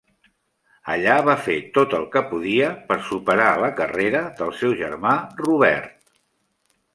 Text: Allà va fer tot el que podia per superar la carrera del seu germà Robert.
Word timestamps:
Allà 0.93 1.17
va 1.27 1.35
fer 1.47 1.57
tot 1.75 1.93
el 1.97 2.07
que 2.15 2.23
podia 2.31 2.69
per 2.87 2.97
superar 3.09 3.51
la 3.65 3.69
carrera 3.81 4.23
del 4.41 4.55
seu 4.63 4.75
germà 4.81 5.13
Robert. 5.45 5.95